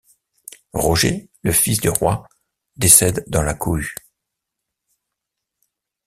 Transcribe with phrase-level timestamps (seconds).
[0.73, 2.27] Roger, le fils du roi,
[2.75, 3.93] décède dans la cohue.